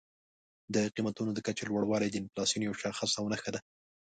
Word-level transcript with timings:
د 0.73 0.75
قیمتونو 0.95 1.31
د 1.33 1.39
کچې 1.45 1.63
لوړوالی 1.69 2.09
د 2.09 2.15
انفلاسیون 2.21 2.61
یو 2.63 2.79
شاخص 2.81 3.11
او 3.19 3.25
نښه 3.31 3.49
ده. 3.55 3.59